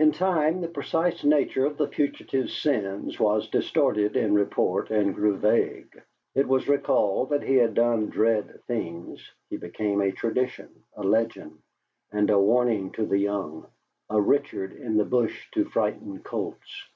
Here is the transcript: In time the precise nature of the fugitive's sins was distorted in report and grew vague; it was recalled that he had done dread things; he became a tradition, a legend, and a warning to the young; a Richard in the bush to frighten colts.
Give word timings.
In 0.00 0.10
time 0.10 0.60
the 0.60 0.66
precise 0.66 1.22
nature 1.22 1.64
of 1.64 1.76
the 1.76 1.86
fugitive's 1.86 2.52
sins 2.60 3.20
was 3.20 3.48
distorted 3.48 4.16
in 4.16 4.34
report 4.34 4.90
and 4.90 5.14
grew 5.14 5.36
vague; 5.36 6.02
it 6.34 6.48
was 6.48 6.66
recalled 6.66 7.28
that 7.30 7.44
he 7.44 7.58
had 7.58 7.74
done 7.74 8.06
dread 8.08 8.60
things; 8.66 9.30
he 9.50 9.56
became 9.56 10.00
a 10.00 10.10
tradition, 10.10 10.82
a 10.96 11.04
legend, 11.04 11.60
and 12.10 12.28
a 12.28 12.40
warning 12.40 12.90
to 12.94 13.06
the 13.06 13.18
young; 13.18 13.64
a 14.10 14.20
Richard 14.20 14.72
in 14.72 14.96
the 14.96 15.04
bush 15.04 15.48
to 15.52 15.64
frighten 15.64 16.18
colts. 16.24 16.88